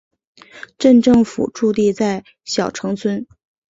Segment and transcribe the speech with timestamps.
[0.79, 3.27] 镇政府驻地在筱埕村。